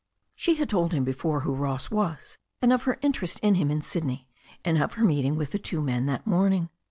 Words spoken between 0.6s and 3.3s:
told him before who Ross was, and of her in